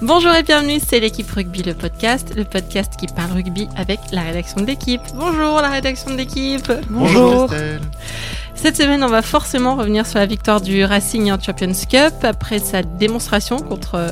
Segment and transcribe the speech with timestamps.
[0.00, 4.22] Bonjour et bienvenue, c'est l'équipe rugby, le podcast, le podcast qui parle rugby avec la
[4.22, 5.00] rédaction de l'équipe.
[5.16, 6.70] Bonjour la rédaction de l'équipe.
[6.88, 7.50] Bonjour.
[8.54, 12.60] Cette semaine, on va forcément revenir sur la victoire du Racing en Champions Cup après
[12.60, 14.10] sa démonstration contre euh,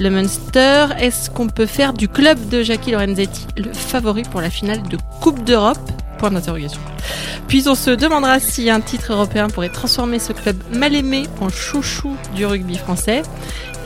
[0.00, 0.86] le Munster.
[0.98, 4.98] Est-ce qu'on peut faire du club de Jackie Lorenzetti le favori pour la finale de
[5.20, 5.78] Coupe d'Europe?
[6.18, 6.80] Point d'interrogation.
[7.46, 11.50] Puis on se demandera si un titre européen pourrait transformer ce club mal aimé en
[11.50, 13.22] chouchou du rugby français.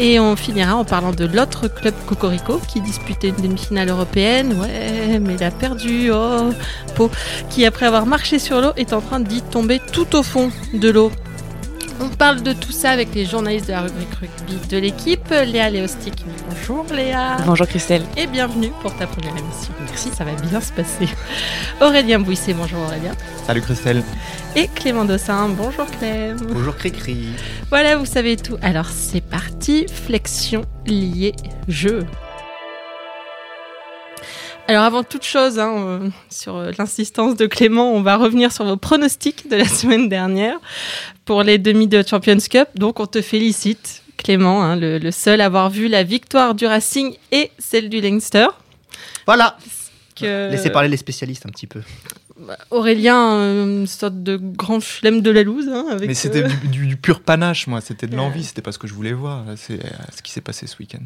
[0.00, 4.54] Et on finira en parlant de l'autre club Cocorico qui disputait une demi-finale européenne.
[4.60, 6.10] Ouais, mais il a perdu.
[6.12, 6.50] Oh,
[6.94, 7.10] Pau.
[7.50, 10.88] Qui, après avoir marché sur l'eau, est en train d'y tomber tout au fond de
[10.88, 11.10] l'eau.
[12.00, 15.28] On parle de tout ça avec les journalistes de la rubrique rugby de l'équipe.
[15.30, 16.24] Léa Léostic.
[16.48, 17.38] Bonjour Léa.
[17.44, 18.02] Bonjour Christelle.
[18.16, 19.72] Et bienvenue pour ta première émission.
[19.80, 21.08] Merci, ça va bien se passer.
[21.80, 22.54] Aurélien Bouisset.
[22.54, 23.14] Bonjour Aurélien.
[23.46, 24.04] Salut Christelle.
[24.54, 25.48] Et Clément Dossin.
[25.48, 26.36] Bonjour Clem.
[26.52, 27.30] Bonjour Cricri.
[27.70, 28.58] Voilà, vous savez tout.
[28.62, 29.86] Alors c'est parti.
[29.88, 31.34] Flexion liée
[31.66, 32.06] jeu.
[34.70, 38.66] Alors avant toute chose, hein, euh, sur euh, l'insistance de Clément, on va revenir sur
[38.66, 40.60] vos pronostics de la semaine dernière
[41.28, 42.68] pour les demi de Champions Cup.
[42.74, 46.64] Donc on te félicite, Clément, hein, le, le, seul à avoir vu la victoire du
[46.64, 48.46] Racing et celle du Leinster.
[49.26, 49.58] Voilà.
[50.16, 50.50] Que...
[50.50, 51.82] Laissez parler les spécialistes un petit peu.
[52.70, 55.68] Aurélien, euh, une sorte de grand chelem de la loose.
[55.68, 56.48] Hein, avec Mais c'était euh...
[56.70, 57.80] du, du, pur panache, moi.
[57.80, 58.44] C'était de l'envie.
[58.44, 59.44] C'était pas ce que je voulais voir.
[59.56, 59.80] C'est
[60.14, 61.02] ce qui s'est passé ce week-end.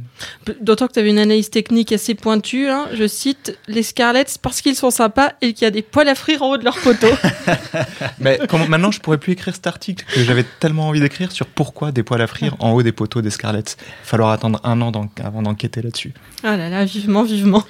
[0.60, 2.68] D'autant que tu avais une analyse technique assez pointue.
[2.68, 2.88] Hein.
[2.92, 6.14] Je cite les Scarlets parce qu'ils sont sympas et qu'il y a des poils à
[6.14, 7.08] frire en haut de leur poteau.
[8.18, 11.46] Mais comment, maintenant, je pourrais plus écrire cet article que j'avais tellement envie d'écrire sur
[11.46, 13.76] pourquoi des poils à frire en haut des poteaux des Scarlets.
[14.02, 16.12] Falloir attendre un an avant d'enquêter là-dessus.
[16.42, 17.64] Ah là là, vivement, vivement.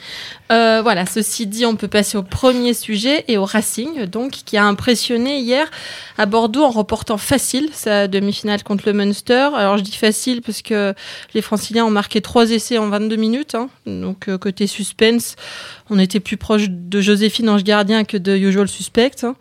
[0.50, 3.44] Euh, voilà, ceci dit, on peut passer au premier sujet et au
[4.10, 5.70] Donc, qui a impressionné hier
[6.16, 9.50] à Bordeaux en remportant facile sa demi-finale contre le Munster.
[9.54, 10.94] Alors, je dis facile parce que
[11.34, 13.54] les Franciliens ont marqué trois essais en 22 minutes.
[13.54, 13.68] Hein.
[13.86, 15.36] Donc, euh, côté suspense,
[15.90, 19.22] on était plus proche de Joséphine Ange Gardien que de Usual Suspect.
[19.22, 19.34] Hein.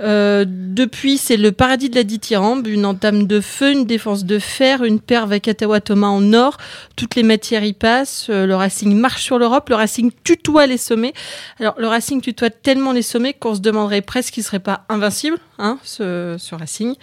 [0.00, 4.38] Euh, depuis, c'est le paradis de la dithyrambe, une entame de feu, une défense de
[4.38, 6.56] fer, une paire Vakatawa Thomas en or.
[6.96, 8.28] Toutes les matières y passent.
[8.30, 9.68] Euh, le Racing marche sur l'Europe.
[9.68, 11.12] Le Racing tutoie les sommets.
[11.58, 15.38] Alors, le Racing tutoie tellement les sommets qu'on se demanderait presque qu'il serait pas invincible,
[15.58, 16.94] hein, ce, ce Racing.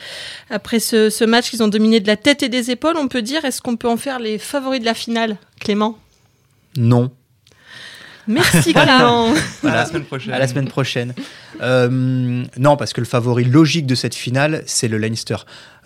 [0.49, 3.21] Après ce, ce match qu'ils ont dominé de la tête et des épaules, on peut
[3.21, 5.97] dire, est-ce qu'on peut en faire les favoris de la finale, Clément?
[6.75, 7.11] Non.
[8.27, 9.33] Merci Clément.
[9.61, 10.33] voilà, à la semaine prochaine.
[10.33, 11.13] À la semaine prochaine.
[11.61, 15.37] Euh, non, parce que le favori logique de cette finale, c'est le Leinster.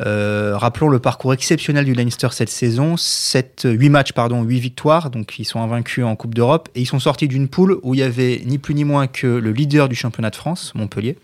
[0.05, 2.97] Euh, rappelons le parcours exceptionnel du Leinster cette saison.
[2.97, 5.09] 7, 8 matchs, pardon, 8 victoires.
[5.09, 6.69] Donc ils sont invaincus en Coupe d'Europe.
[6.75, 9.27] Et ils sont sortis d'une poule où il y avait ni plus ni moins que
[9.27, 11.17] le leader du championnat de France, Montpellier,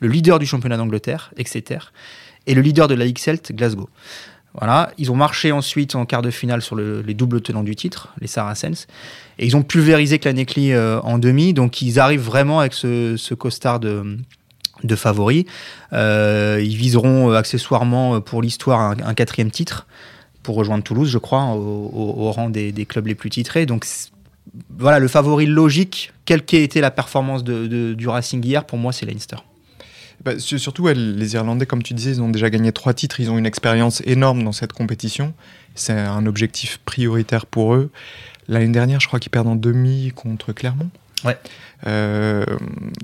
[0.00, 1.78] le leader du championnat d'Angleterre, Exeter,
[2.46, 3.88] et le leader de la Ligue Celt, Glasgow.
[4.58, 7.76] Voilà, ils ont marché ensuite en quart de finale sur le, les doubles tenants du
[7.76, 8.86] titre, les Saracens,
[9.38, 13.80] et ils ont pulvérisé Clanecli euh, en demi, donc ils arrivent vraiment avec ce, costard
[13.80, 14.16] de,
[14.82, 15.44] de favoris.
[15.92, 19.86] Euh, ils viseront accessoirement pour l'histoire un, quatrième titre
[20.42, 23.66] pour rejoindre Toulouse, je crois, au, rang des, clubs les plus titrés.
[23.66, 23.84] Donc
[24.78, 29.04] voilà, le favori logique, quelle qu'ait été la performance du Racing hier, pour moi c'est
[29.04, 29.36] Leinster.
[30.24, 33.38] Bah, surtout, les Irlandais, comme tu disais, ils ont déjà gagné trois titres, ils ont
[33.38, 35.34] une expérience énorme dans cette compétition.
[35.74, 37.90] C'est un objectif prioritaire pour eux.
[38.48, 40.90] L'année dernière, je crois qu'ils perdent en demi contre Clermont.
[41.24, 41.36] Ouais.
[41.86, 42.44] Euh,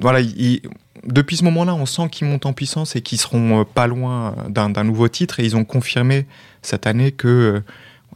[0.01, 0.63] voilà, ils,
[1.05, 4.85] depuis ce moment-là, on sent qu'ils montent en puissance et qu'ils seront pas loin d'un
[4.85, 5.41] nouveau titre.
[5.41, 6.27] Et ils ont confirmé
[6.63, 7.61] cette année qu'ils euh,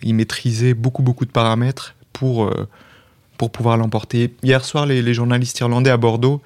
[0.05, 2.69] maîtrisaient beaucoup, beaucoup de paramètres pour, euh,
[3.39, 4.35] pour pouvoir l'emporter.
[4.43, 6.43] Hier soir, les, les, journalistes irlandais à Bordeaux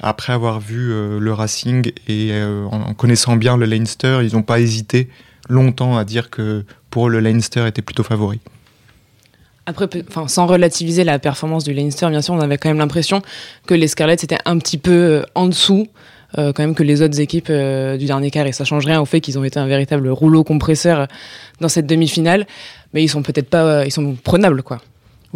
[0.00, 4.42] après avoir vu euh, le Racing et euh, en, connaissant bien le Leinster, ils n'ont
[4.42, 5.08] pas hésité
[5.48, 8.40] longtemps à dire que pour eux, le Leinster était plutôt favori.
[9.66, 13.22] Après, enfin, sans relativiser la performance du Leinster, bien sûr, on avait quand même l'impression
[13.66, 15.86] que les Scarlets étaient un petit peu euh, en dessous.
[16.36, 19.22] Quand même que les autres équipes du dernier quart et ça change rien au fait
[19.22, 21.06] qu'ils ont été un véritable rouleau compresseur
[21.60, 22.46] dans cette demi-finale
[22.92, 24.82] mais ils sont peut-être pas ils sont prenables quoi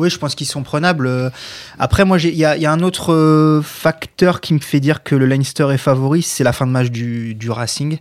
[0.01, 1.31] oui, je pense qu'ils sont prenables.
[1.79, 5.15] Après, moi, il y, y, a un autre euh, facteur qui me fait dire que
[5.15, 7.99] le Leinster est favori, c'est la fin de match du, du Racing.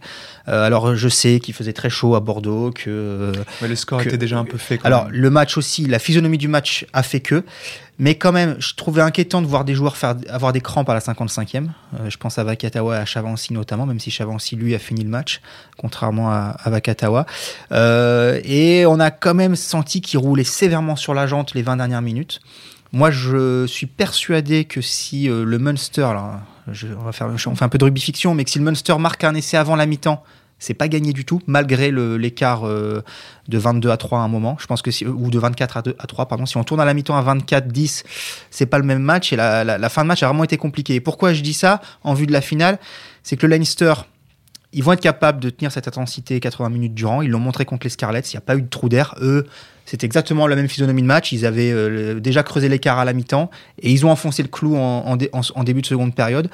[0.47, 3.33] Euh, alors, je sais qu'il faisait très chaud à Bordeaux, que.
[3.61, 4.79] Mais le score que, était déjà un peu fait.
[4.83, 5.13] alors, même.
[5.13, 7.43] le match aussi, la physionomie du match a fait que.
[7.99, 10.93] Mais quand même, je trouvais inquiétant de voir des joueurs faire, avoir des crampes à
[10.93, 11.67] la 55e.
[11.99, 15.03] Euh, je pense à Vakatawa et à Chavancy notamment, même si Chavancy, lui, a fini
[15.03, 15.41] le match,
[15.77, 17.25] contrairement à, à Vakatawa.
[17.73, 21.75] Euh, et on a quand même senti qu'il roulait sévèrement sur la jante les 20
[21.75, 22.39] dernières minutes.
[22.93, 26.39] Moi, je suis persuadé que si euh, le Munster, alors,
[26.71, 28.65] je, on, va faire, on fait un peu de rugby fiction, mais que si le
[28.65, 30.23] Munster marque un essai avant la mi-temps,
[30.59, 33.01] c'est pas gagné du tout, malgré l'écart euh,
[33.47, 34.57] de 22 à 3 à un moment.
[34.59, 36.45] Je pense que si, ou de 24 à, 2, à 3, pardon.
[36.45, 38.03] Si on tourne à la mi-temps à 24-10,
[38.51, 40.95] c'est pas le même match et la, la, fin de match a vraiment été compliquée.
[40.95, 42.77] Et pourquoi je dis ça en vue de la finale?
[43.23, 43.93] C'est que le Leinster
[44.71, 47.21] ils vont être capables de tenir cette intensité 80 minutes durant.
[47.21, 48.19] Ils l'ont montré contre les Scarlets.
[48.19, 49.15] Il n'y a pas eu de trou d'air.
[49.19, 49.47] Eux,
[49.89, 51.31] c'est exactement la même physionomie de match.
[51.31, 53.49] Ils avaient euh, déjà creusé l'écart à la mi-temps
[53.81, 55.17] et ils ont enfoncé le clou en,
[55.63, 56.47] début de seconde période.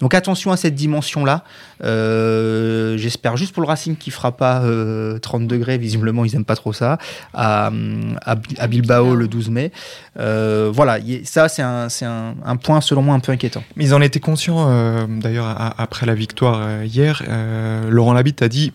[0.00, 1.44] Donc attention à cette dimension-là.
[1.84, 5.78] Euh, j'espère juste pour le Racing qui fera pas 30 euh, degrés.
[5.78, 6.98] Visiblement, ils n'aiment pas trop ça.
[7.32, 7.70] À,
[8.68, 9.70] Bilbao le 12 mai.
[10.16, 13.62] voilà, ça c'est un, point selon moi un peu inquiétant.
[13.76, 15.46] Ils en étaient conscients d'ailleurs
[15.78, 17.22] après la victoire hier.
[17.88, 18.72] Laurent Labitte a dit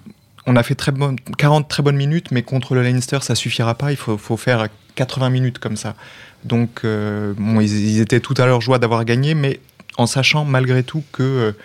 [0.48, 0.92] on a fait très
[1.38, 3.92] 40 très bonnes minutes, mais contre le Leinster, ça suffira pas.
[3.92, 5.96] Il faut, faire 80 minutes comme ça.
[6.44, 9.60] Donc, euh, ils, étaient tout à leur joie d'avoir gagné, mais
[9.98, 11.56] en sachant malgré tout que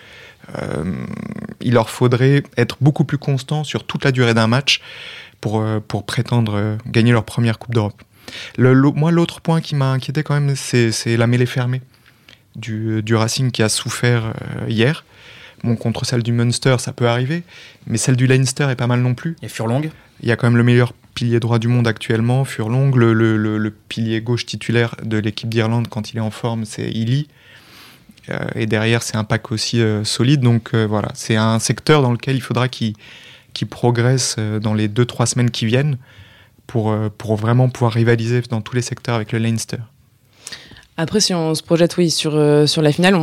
[0.61, 0.83] euh,
[1.59, 4.81] il leur faudrait être beaucoup plus constant sur toute la durée d'un match
[5.39, 8.01] pour, euh, prétendre gagner leur première Coupe d'Europe.
[8.57, 11.81] Le, moi, l'autre point qui m'a inquiété quand même, c'est la mêlée fermée
[12.55, 14.33] du, Racing qui a souffert
[14.67, 15.03] hier.
[15.63, 17.43] Bon, contre celle du Munster, ça peut arriver,
[17.85, 19.35] mais celle du Leinster est pas mal non plus.
[19.41, 19.81] Et Furlong?
[20.21, 22.91] Il y a quand même le meilleur pilier droit du monde actuellement, Furlong.
[22.95, 27.27] Le, le, pilier gauche titulaire de l'équipe d'Irlande quand il est en forme, c'est Illy.
[28.29, 30.41] Euh, et derrière, c'est un pack aussi euh, solide.
[30.41, 32.95] Donc euh, voilà, c'est un secteur dans lequel il faudra qu'il
[33.69, 35.97] progresse dans les 2-3 semaines qui viennent
[36.67, 39.77] pour, pour vraiment pouvoir rivaliser dans tous les secteurs avec le Leinster.
[40.97, 43.15] Après, si on se projette oui, sur, euh, sur la finale,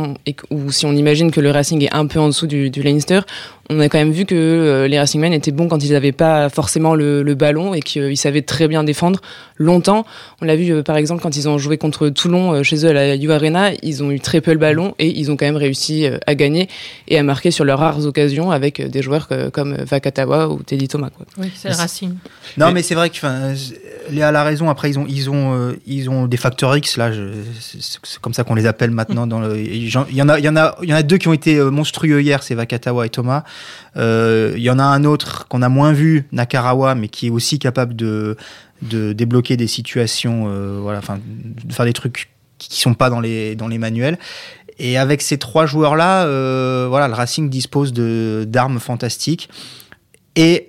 [0.49, 3.21] ou si on imagine que le Racing est un peu en dessous du, du Leinster,
[3.69, 6.49] on a quand même vu que euh, les Racingmen étaient bons quand ils n'avaient pas
[6.49, 9.21] forcément le, ballon et qu'ils savaient très bien défendre
[9.57, 10.05] longtemps.
[10.41, 12.93] On l'a vu euh, par exemple quand ils ont joué contre Toulon chez eux à
[12.93, 15.55] la U Arena, ils ont eu très peu le ballon et ils ont quand même
[15.55, 16.67] réussi à gagner
[17.07, 21.09] et à marquer sur leurs rares occasions avec des joueurs comme Vakatawa ou Teddy Thomas.
[21.15, 21.25] Quoi.
[21.37, 22.15] Oui, c'est le Racing.
[22.57, 23.17] Non, mais c'est vrai que
[24.11, 24.69] Léa a la raison.
[24.69, 27.11] Après, ils ont, ils ont, ils ont des facteurs X là.
[27.11, 27.29] Je,
[27.59, 29.27] c'est comme ça qu'on les appelle maintenant.
[29.27, 31.17] Dans le, il, y en a, il, y en a, il y en a deux
[31.17, 33.43] qui ont été euh, monstrueux hier, c'est Vakatawa et Thomas.
[33.97, 37.29] Euh, il y en a un autre qu'on a moins vu, Nakarawa, mais qui est
[37.29, 38.37] aussi capable de,
[38.81, 43.19] de débloquer des situations, euh, voilà, enfin, de faire des trucs qui sont pas dans
[43.19, 44.17] les, dans les manuels.
[44.77, 46.23] Et avec ces trois joueurs-là,
[46.87, 49.49] voilà, le Racing dispose de d'armes fantastiques.
[50.37, 50.67] Et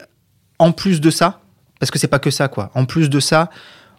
[0.58, 1.40] en plus de ça,
[1.78, 2.70] parce que c'est pas que ça, quoi.
[2.74, 3.50] En plus de ça,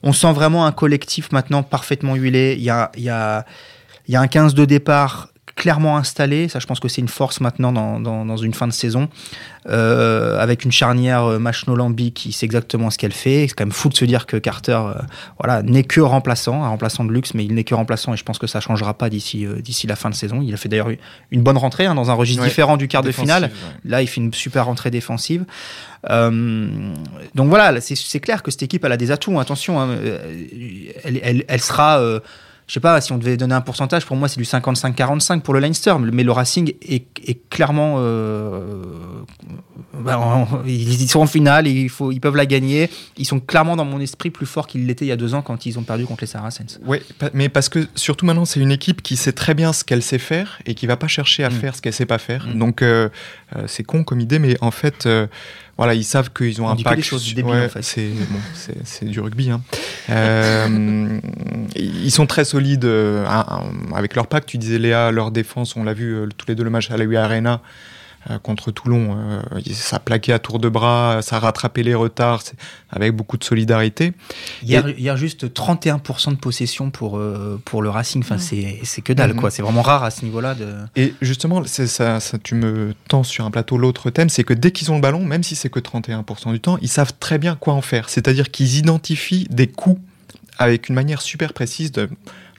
[0.04, 2.56] on sent vraiment un collectif maintenant parfaitement huilé.
[2.58, 3.46] Il y a, y a,
[4.08, 6.48] il y a un 15 de départ clairement installé.
[6.48, 9.10] Ça, je pense que c'est une force maintenant dans, dans, une fin de saison.
[9.70, 13.46] Euh, avec une charnière euh, Machno-Lambi qui sait exactement ce qu'elle fait.
[13.48, 14.94] C'est quand même fou de se dire que Carter euh,
[15.38, 18.24] voilà, n'est que remplaçant, un remplaçant de luxe, mais il n'est que remplaçant et je
[18.24, 20.42] pense que ça ne changera pas d'ici d'ici la fin de saison.
[20.42, 20.90] Il a fait d'ailleurs
[21.30, 23.52] une bonne rentrée hein, dans un registre différent du quart de finale.
[23.86, 25.46] Là, il fait une super rentrée défensive.
[26.10, 29.40] donc voilà, c'est clair que cette équipe elle a des atouts.
[29.40, 29.90] Attention, hein,
[31.04, 32.02] elle, elle, elle, sera
[32.72, 35.54] je sais pas, si on devait donner un pourcentage, pour moi, c'est du 55-45 pour
[35.54, 37.96] le Leinster, mais le Racing est, clairement.
[37.98, 38.82] Euh,
[39.94, 42.90] bah, ils sont en finale, il faut, ils peuvent la gagner.
[43.18, 45.42] Ils sont clairement, dans mon esprit, plus forts qu'ils l'étaient il y a deux ans
[45.42, 46.80] quand ils ont perdu contre les Saracens.
[46.86, 47.00] Oui,
[47.34, 50.18] mais parce que surtout maintenant, c'est une équipe qui sait très bien ce qu'elle sait
[50.18, 51.52] faire et qui va pas chercher à mm.
[51.52, 52.48] faire ce qu'elle sait pas faire.
[52.48, 52.58] Mm.
[52.58, 53.10] Donc, euh,
[53.58, 55.10] euh, c'est con comme idée, mais en fait
[55.82, 57.02] voilà, ils savent qu'ils ont un pack.
[57.02, 57.82] choses du début, en fait.
[57.82, 59.50] C'est du rugby.
[59.50, 59.62] Hein.
[60.12, 61.20] Euh,
[61.76, 63.26] ils sont très solides euh,
[63.96, 64.46] avec leur pack.
[64.46, 66.98] Tu disais Léa, leur défense, on l'a vu euh, tous les deux le match à
[66.98, 67.62] la U Arena.
[68.30, 69.18] Euh, contre Toulon.
[69.18, 72.44] Euh, ça plaquait à tour de bras, ça rattrapait les retards
[72.92, 74.14] avec beaucoup de solidarité.
[74.62, 79.34] Hier, hier juste 31% de possession pour, euh, pour le Racing, enfin, c'est que dalle,
[79.34, 79.40] mhm.
[79.40, 79.50] quoi.
[79.50, 80.54] C'est vraiment rare à ce niveau-là.
[80.54, 80.68] De...
[80.96, 84.70] Et justement, ça, ça, tu me tends sur un plateau l'autre thème, c'est que dès
[84.70, 87.56] qu'ils ont le ballon, même si c'est que 31% du temps, ils savent très bien
[87.56, 88.08] quoi en faire.
[88.08, 90.00] C'est-à-dire qu'ils identifient des coups
[90.60, 92.08] avec une manière super précise de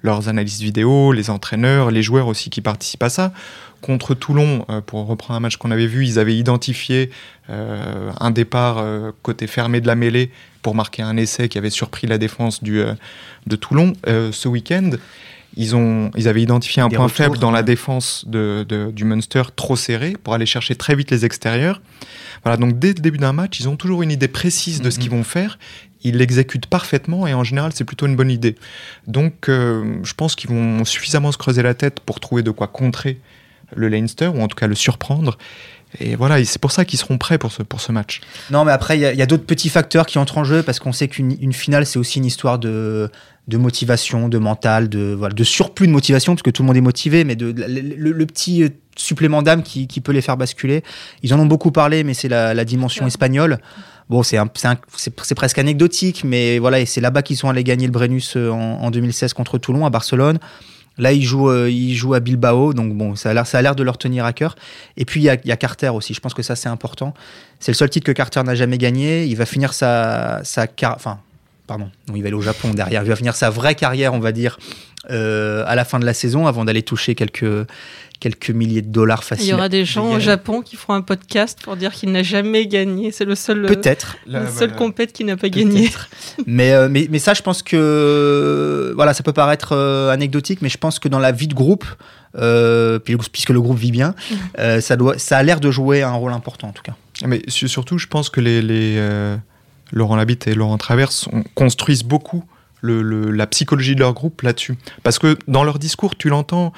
[0.02, 3.32] leurs analyses vidéo, les entraîneurs, les joueurs aussi qui participent à ça,
[3.82, 7.10] contre Toulon, euh, pour reprendre un match qu'on avait vu, ils avaient identifié
[7.50, 10.30] euh, un départ euh, côté fermé de la mêlée
[10.62, 12.82] pour marquer un essai qui avait surpris la défense du,
[13.46, 13.94] de Toulon.
[14.06, 14.90] ce week-end,
[15.56, 19.74] ils, ont, ils avaient identifié un point faible dans la défense de, du Munster trop
[19.74, 21.82] serré pour aller chercher très vite les extérieurs.
[22.44, 25.00] Voilà, donc dès le début d'un match, ils ont toujours une idée précise de ce
[25.00, 25.58] qu'ils vont faire.
[26.04, 28.54] Ils l'exécutent parfaitement et en général, c'est plutôt une bonne idée.
[29.08, 33.18] Donc, je pense qu'ils vont suffisamment se creuser la tête pour trouver de quoi contrer
[33.76, 35.36] le Leinster, ou en tout cas le surprendre.
[36.00, 38.20] Et voilà, c'est pour ça qu'ils seront prêts pour ce, pour ce match.
[38.50, 40.92] Non, mais après, il y a, d'autres petits facteurs qui entrent en jeu parce qu'on
[40.92, 43.10] sait qu'une finale, c'est aussi une histoire de
[43.48, 46.76] de motivation, de mental, de, voilà, de surplus de motivation, parce que tout le monde
[46.76, 50.20] est motivé, mais de, de- le, le petit euh, supplément d'âme qui, qui peut les
[50.22, 50.84] faire basculer.
[51.24, 53.08] Ils en ont beaucoup parlé, mais c'est la, la dimension Ouais.
[53.08, 53.58] espagnole.
[54.08, 54.38] Bon, c'est
[55.34, 58.80] presque anecdotique, mais voilà, et c'est là-bas qu'ils sont allés gagner le Brennus euh, en,
[58.80, 60.38] en 2016 contre Toulon à Barcelone.
[60.98, 64.32] Là, ils jouent, euh, à Bilbao, donc bon, ça a l'air, de leur tenir à
[64.32, 64.56] cœur.
[64.96, 66.14] Et puis il y a, Carter aussi.
[66.14, 67.14] Je pense que ça c'est important.
[67.60, 69.24] C'est le seul titre que Carter n'a jamais gagné.
[69.24, 71.18] Il va finir sa, sa enfin,
[71.66, 73.02] pardon, non, il va aller au Japon derrière.
[73.02, 74.58] Il va finir sa vraie carrière, on va dire,
[75.10, 77.66] euh, à la fin de la saison, avant d'aller toucher quelques
[78.20, 79.48] quelques milliers de dollars Il faciles.
[79.48, 80.20] y aura des gens au.
[80.20, 83.10] Japon qui feront un podcast pour dire qu'il n'a jamais gagné.
[83.10, 84.16] C'est le seul, Peut-être.
[84.28, 84.72] le Là, seul voilà.
[84.76, 85.90] compète qui n'a pas gagné.
[86.46, 90.68] mais, euh, mais, mais ça, je pense que voilà, ça peut paraître euh, anecdotique, mais
[90.68, 91.84] je pense que dans la vie de groupe,
[92.36, 94.14] euh, puis- puisque le groupe vit bien,
[94.60, 96.94] euh, ça, doit, ça a l'air de jouer un rôle important en tout cas.
[97.26, 99.36] Mais su- surtout, je pense que les, les, euh,
[99.92, 102.44] Laurent Labitte et Laurent Traverse on- construisent beaucoup
[102.82, 104.76] la psychologie de leur groupe là-dessus.
[105.04, 106.72] Parce que dans leur discours, tu l'entends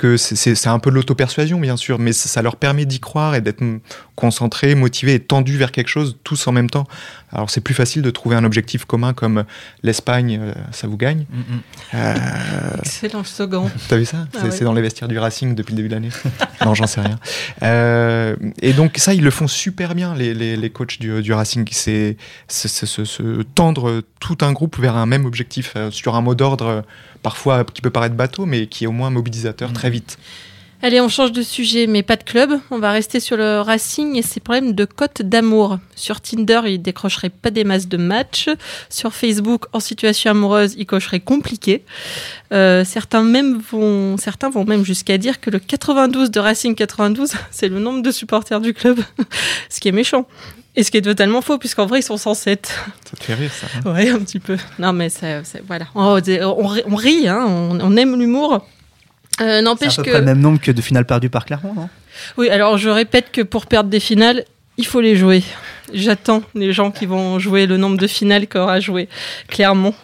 [0.00, 3.34] que c'est- un peu de l'auto-persuasion, bien sûr, mais ça, ça leur permet d'y croire
[3.34, 3.80] et d'être mm,
[4.16, 6.86] concentrés, motivés et tendus vers quelque chose, tous en même temps.
[7.32, 9.44] Alors c'est plus facile de trouver un objectif commun comme
[9.82, 11.26] l'Espagne, euh, ça vous gagne.
[11.94, 12.14] Euh,
[12.80, 13.70] Excellent slogan.
[13.88, 14.26] T'as vu ça?
[14.34, 14.64] Ah C'est ouais.
[14.64, 16.08] dans les vestiaires du Racing depuis le début de l'année.
[16.64, 17.18] non, j'en sais rien.
[17.62, 21.32] Euh, et donc ça, ils le font super bien, les, les, les coachs du, du
[21.32, 21.66] Racing.
[21.70, 22.16] C'est
[22.48, 26.66] se, se tendre tout un groupe vers un même objectif, euh, sur un mot d'ordre
[26.66, 26.82] euh,
[27.22, 29.74] parfois qui peut paraître bateau, mais qui est au moins mobilisateur Mm.
[29.74, 30.18] très vite.
[30.82, 32.58] Allez, on change de sujet, mais pas de club.
[32.70, 35.78] On va rester sur le Racing et ses problèmes de cote d'amour.
[35.94, 38.48] Sur Tinder, il décrocherait pas des masses de matchs.
[38.88, 41.84] Sur Facebook, en situation amoureuse, il cocherait compliqué.
[42.54, 47.32] Euh, certains, même vont, certains vont même jusqu'à dire que le 92 de Racing 92,
[47.50, 49.00] c'est le nombre de supporters du club.
[49.68, 50.26] ce qui est méchant.
[50.76, 52.72] Et ce qui est totalement faux, puisqu'en vrai, ils sont 107.
[53.10, 53.92] Ça te fait rire, ça hein?
[53.92, 54.56] Ouais, un petit peu.
[54.78, 55.86] Non, mais ça, ça- voilà.
[55.94, 58.64] On, on rit- on rit, hein, on, on aime l'humour.
[59.40, 60.10] Euh, C'est à N'empêche peu que.
[60.10, 61.88] près le même nombre que de finales perdues par Clermont, non?
[62.36, 64.44] Oui, alors je répète que pour perdre des finales,
[64.76, 65.42] il faut les jouer.
[65.92, 69.08] J'attends les gens qui vont jouer le nombre de finales qu'aura joué
[69.48, 69.94] Clermont.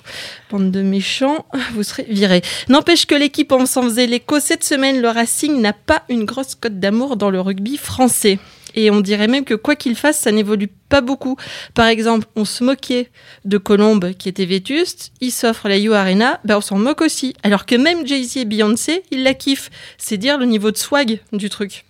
[0.50, 2.42] Bande de méchants, vous serez virés.
[2.68, 6.54] N'empêche que l'équipe, on s'en faisait l'écho, cette semaine, le Racing n'a pas une grosse
[6.54, 8.38] cote d'amour dans le rugby français.
[8.76, 11.36] Et on dirait même que quoi qu'il fasse, ça n'évolue pas beaucoup.
[11.74, 13.10] Par exemple, on se moquait
[13.44, 17.34] de Colombe qui était vétuste, il s'offre la You Arena, ben on s'en moque aussi.
[17.42, 19.70] Alors que même Jay-Z et Beyoncé, ils la kiffent.
[19.98, 21.84] C'est dire le niveau de swag du truc.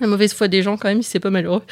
[0.00, 1.62] La mauvaise foi des gens, quand même, c'est pas malheureux.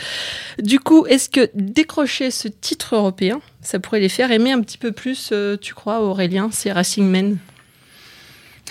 [0.58, 4.76] Du coup, est-ce que décrocher ce titre européen, ça pourrait les faire aimer un petit
[4.78, 7.38] peu plus, euh, tu crois, Aurélien, ces Racing Men?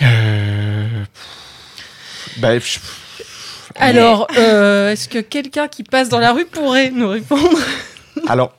[0.02, 0.86] Euh,
[2.36, 2.78] bah, je-
[3.76, 7.58] Alors, euh, est-ce que quelqu'un qui passe dans la rue pourrait nous répondre?
[8.28, 8.52] Alors,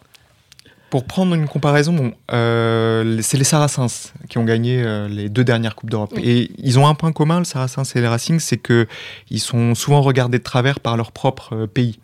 [0.89, 5.44] pour prendre une comparaison, bon, euh, c'est les Saracens qui ont gagné euh, les deux
[5.44, 6.13] dernières Coupes d'Europe.
[6.16, 6.24] Oui.
[6.25, 8.88] Et ils ont un point commun, le Saracens et les Racing, c'est que
[9.30, 12.00] ils sont souvent regardés de travers par leur propre pays.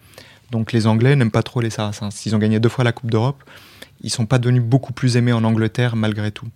[0.52, 2.26] Donc les Anglais n'aiment pas trop les Saracens.
[2.26, 3.44] Ils ont gagné deux fois la Coupe d'Europe.
[4.02, 6.48] Ils sont pas devenus beaucoup plus aimés en Angleterre malgré tout.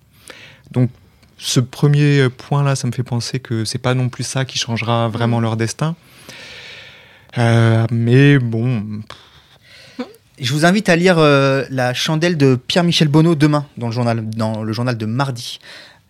[0.72, 0.92] Donc
[1.40, 5.08] ce premier point-là, ça me fait penser que c'est pas non plus ça qui changera
[5.08, 5.96] vraiment leur destin.
[7.38, 9.02] Euh, mais bon,
[10.40, 14.28] Je vous invite à lire euh, La chandelle de Pierre-Michel Bonneau demain dans le journal,
[14.30, 15.60] dans le journal de mardi.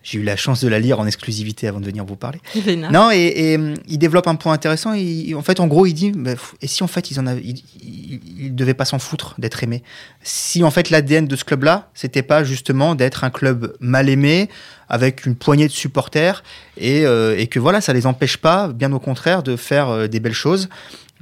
[0.02, 2.40] J'ai eu la chance de la lire en exclusivité avant de venir vous parler.
[2.54, 2.90] Vénard.
[2.90, 3.18] Non, et,
[3.52, 4.94] et, il développe un point intéressant.
[4.94, 7.42] Il- en fait, en gros, il dit bah, et si en fait ils en avaient,
[7.42, 9.82] ils, ils- ils devaient pas s'en foutre d'être aimés?
[10.22, 14.48] Si en fait l'ADN de ce club-là, c'était pas justement d'être un club mal aimé
[14.88, 16.42] avec une poignée de supporters
[16.78, 20.06] et, euh, et que voilà, ça les empêche pas, bien au contraire, de faire euh,
[20.08, 20.68] des belles choses.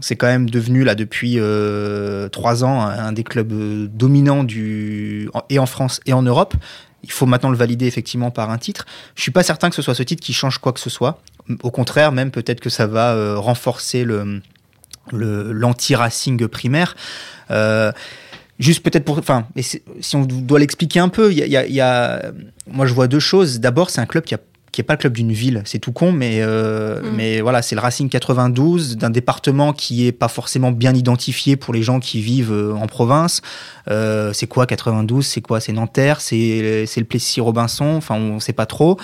[0.01, 3.53] C'est quand même devenu là depuis euh, trois ans un, des clubs
[3.93, 6.55] dominants du et en France et en Europe.
[7.05, 8.85] Il faut maintenant le valider effectivement par un titre.
[9.15, 11.21] Je suis pas certain que ce soit ce titre qui change quoi que ce soit.
[11.63, 14.43] Au contraire, même peut-être que ça va euh, renforcer le
[15.13, 16.95] l'anti-racing primaire.
[17.51, 17.93] Euh,
[18.59, 19.47] juste peut-être pour, enfin,
[20.01, 22.23] si on doit l'expliquer un peu, il y a-
[22.71, 23.61] moi je vois deux choses.
[23.61, 24.39] D'abord, c'est un club qui a
[24.73, 27.17] qui est pas le club d'une ville, c'est tout con, mais euh, Mm.
[27.17, 31.75] mais voilà, c'est le Racing 92 d'un département qui est pas forcément bien identifié pour
[31.75, 33.41] les gens qui vivent euh, en province.
[33.91, 35.61] Euh, c'est quoi 92 C'est quoi?
[35.61, 36.21] C'est Nanterre?
[36.21, 37.95] C'est le Plessis-Robinson?
[37.97, 38.99] Enfin, on sait pas trop.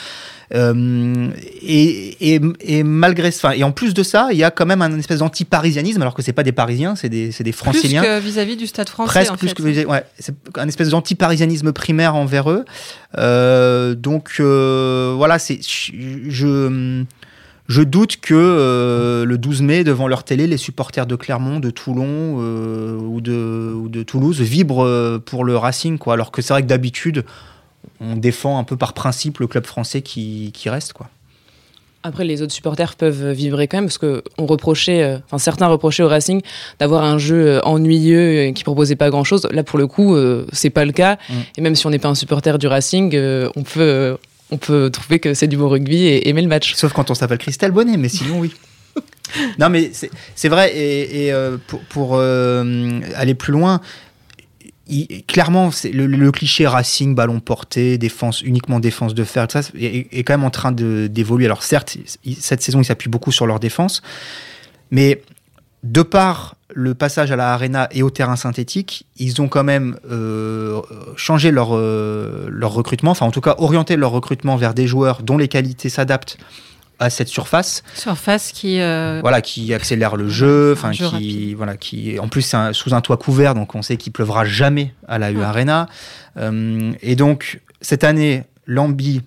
[0.55, 1.29] Euh,
[1.63, 4.83] et, et, et malgré, enfin, et en plus de ça, il y a quand même
[4.83, 8.03] un espèce d'anti-parisianisme, alors que c'est pas des Parisiens, c'est des, des Plus Franciliens.
[8.03, 9.55] que vis-à-vis du stade français, Presque en plus fait.
[9.55, 12.65] que ouais, c'est un espèce d'anti-parisianisme primaire envers eux.
[13.19, 17.05] Euh, donc euh, voilà, c'est je
[17.67, 21.71] je doute que euh, le 12 mai devant leur télé, les supporters de Clermont, de
[21.71, 26.13] Toulon euh, ou de ou de Toulouse vibrent euh, pour le Racing quoi.
[26.15, 27.25] Alors que c'est vrai que d'habitude
[28.01, 31.09] on défend un peu par principe le club français qui, qui reste, quoi.
[32.07, 35.69] Après, les autres supporters peuvent vibrer quand même parce que on reprochait, euh, enfin certains
[35.69, 36.43] reprochaient au Racing
[36.79, 39.49] d'avoir un jeu euh, ennuyeux et qui proposait pas grand chose.
[39.51, 41.17] Là, pour le coup, euh, c'est pas le cas.
[41.31, 41.35] Mm.
[41.57, 44.19] Et même si on n'est pas un supporter du Racing, euh, on peut,
[44.51, 46.75] on peut trouver que c'est du bon rugby et aimer le match.
[46.75, 48.53] Sauf quand on s'appelle Christelle Bonnet, mais sinon, oui.
[49.59, 51.33] non, mais c'est c'est vrai, et, et,
[51.67, 53.81] pour, pour, aller plus loin,
[55.27, 60.45] clairement, le, cliché Racing, ballon porté, défense, uniquement défense de fer, ça, est, quand même
[60.45, 61.47] en train d'évoluer.
[61.47, 61.97] Alors, certes,
[62.39, 64.03] cette saison, ils s'appuient beaucoup sur leur défense,
[64.91, 65.23] mais
[65.83, 69.97] de par le passage à la arena et au terrain synthétique, ils ont quand même
[70.11, 70.81] euh,
[71.17, 75.23] changé leur, euh, leur recrutement, enfin en tout cas orienté leur recrutement vers des joueurs
[75.23, 76.39] dont les qualités s'adaptent
[76.99, 78.81] à cette surface, Surface qui.
[78.81, 81.57] euh, voilà, qui accélère le jeu, enfin qui, rapide.
[81.57, 84.45] voilà, qui, en plus c'est un- sous un toit couvert, donc on sait qu'il pleuvra
[84.45, 85.45] jamais à la U Ouais.
[85.45, 85.89] Arena.
[86.37, 89.23] Euh, et donc cette année, Lambi,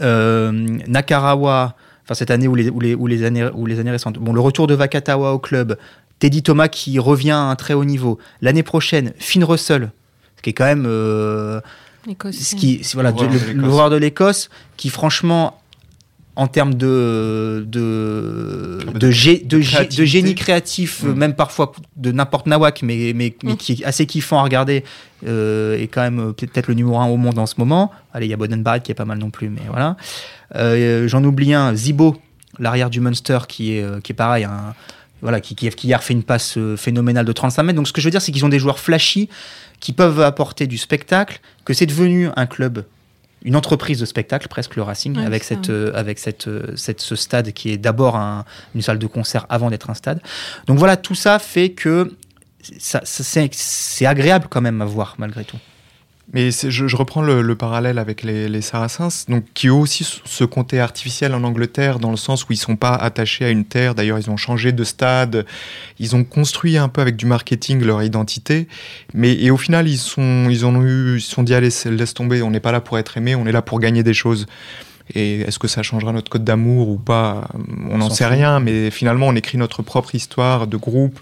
[0.00, 0.52] euh,
[0.86, 1.74] Nakarawa,
[2.04, 4.32] enfin cette année ou les, ou les, ou les années, ou les années récentes, bon,
[4.32, 5.76] le retour de Vakatawa au club,
[6.18, 8.18] Teddy Thomas qui revient à un très haut niveau.
[8.40, 9.90] L'année prochaine, Finn Russell,
[10.36, 11.60] ce qui est quand même euh,
[12.30, 13.12] ce qui, voilà,
[13.54, 15.60] l'horreur de l'Écosse, qui franchement,
[16.36, 20.06] en termes de de, de, gé- de, gé- de créativité.
[20.06, 21.12] génie créatif, Mm.
[21.14, 23.56] même parfois de n'importe nawak, mais, mais, mais Mm.
[23.56, 24.84] qui est assez kiffant à regarder,
[25.26, 27.90] euh, est quand même euh, peut-être le numéro un au monde en ce moment.
[28.12, 29.96] Allez, il y a Boden Barrett qui est pas mal non plus, mais voilà.
[30.54, 32.16] Euh, J'en oublie un, Zibo,
[32.58, 34.74] l'arrière du Munster, qui est, euh, qui est pareil, un-
[35.22, 37.76] voilà, qui, qui, qui hier fait une passe phénoménale de 35 mètres.
[37.76, 39.28] Donc ce que je veux dire, c'est qu'ils ont des joueurs flashy
[39.80, 42.84] qui peuvent apporter du spectacle, que c'est devenu un club,
[43.44, 45.72] une entreprise de spectacle, presque le Racing, Ouais, avec, cette, ça.
[45.72, 49.46] euh, avec cette, euh, cette, ce stade qui est d'abord un- une salle de concert
[49.48, 50.20] avant d'être un stade.
[50.66, 52.16] Donc voilà, tout ça fait que
[52.78, 55.58] ça, c'est agréable quand même à voir, malgré tout.
[56.32, 60.04] Mais je, je reprends le, le parallèle avec les, les Saracens, donc, qui eux aussi
[60.24, 63.64] se comptaient artificiels en Angleterre, dans le sens où ils sont pas attachés à une
[63.64, 63.94] terre.
[63.94, 65.46] D'ailleurs, ils ont changé de stade.
[66.00, 68.66] Ils ont construit un peu avec du marketing leur identité.
[69.14, 72.14] Mais et au final, ils sont, ils ont eu, ils se sont dit allez, laisse
[72.14, 72.42] tomber.
[72.42, 74.46] On n'est pas là pour être aimé, on est là pour gagner des choses.
[75.14, 77.46] Et est-ce que ça changera notre code d'amour ou pas?
[77.88, 78.58] On n'en sait rien.
[78.58, 81.20] Mais finalement, on écrit notre propre histoire de groupe.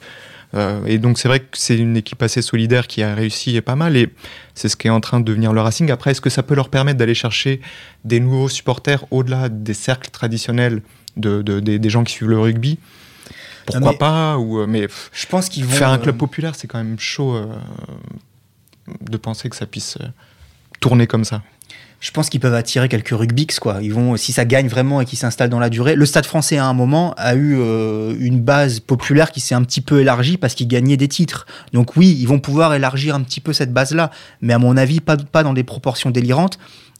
[0.54, 3.60] Euh, et donc c'est vrai que c'est une équipe assez solidaire qui a réussi et
[3.60, 3.96] pas mal.
[3.96, 4.08] Et
[4.54, 5.90] c'est ce qui est en train de devenir le Racing.
[5.90, 7.60] Après, est-ce que ça peut leur permettre d'aller chercher
[8.04, 10.82] des nouveaux supporters au-delà des cercles traditionnels
[11.16, 12.78] de, de- des, des gens qui suivent le rugby?
[13.66, 16.54] Pourquoi mais- pas ou, euh, Mais Je pense qu'ils vont faire un euh, club populaire,
[16.54, 17.40] c'est quand même chaud
[19.00, 19.98] de penser que ça puisse
[20.80, 21.42] tourner comme ça.
[22.04, 23.80] Je pense qu'ils peuvent attirer quelques rugbyx, quoi.
[24.16, 25.94] Si ça gagne vraiment et qu'ils s'installent dans la durée.
[25.94, 29.62] Le Stade Français, à un moment, a eu euh, une base populaire qui s'est un
[29.62, 31.46] petit peu élargie parce qu'ils gagnaient des titres.
[31.72, 34.10] Donc oui, ils vont pouvoir élargir un petit peu cette base-là,
[34.42, 36.58] mais à mon avis, pas, dans des proportions délirantes.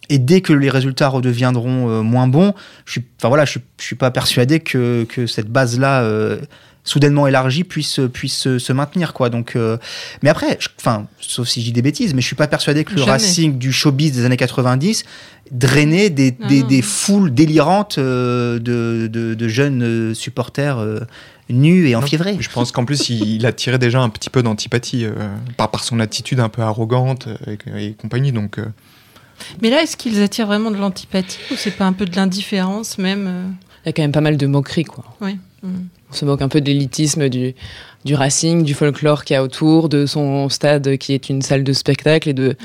[0.08, 2.54] Et dès que les résultats redeviendront euh, moins bons,
[2.86, 6.40] je suis, suis, pas persuadé que, cette base-là, euh,
[6.84, 9.30] soudainement élargie, puisse, puisse se, se maintenir, quoi.
[9.30, 9.78] Donc, euh,
[10.22, 12.84] mais après, je- enfin, sauf si je dis des bêtises, mais je suis pas persuadé
[12.84, 13.12] que le Jamais.
[13.12, 15.04] Racing du showbiz des années 90
[15.50, 16.66] drainait des, Non, des, non.
[16.66, 21.00] des foules délirantes euh, de, de, de jeunes euh, supporters euh,
[21.50, 22.36] nus et enfiévrés.
[22.40, 25.12] Je pense qu'en plus, il, il attirait déjà un petit peu d'antipathie euh,
[25.56, 28.32] par, par son attitude un peu arrogante et, et compagnie.
[28.32, 28.64] Donc, euh,
[29.62, 32.98] Mais là, est-ce qu'ils attirent vraiment de l'antipathie ou c'est pas un peu de l'indifférence
[32.98, 35.04] même Il y a quand même pas mal de moqueries, quoi.
[35.20, 35.38] Oui.
[35.62, 35.68] Mm.
[36.14, 37.56] On se moque un peu de l'élitisme du,
[38.04, 41.64] du Racing, du folklore qu'il y a autour, de son stade qui est une salle
[41.64, 42.56] de spectacle et de,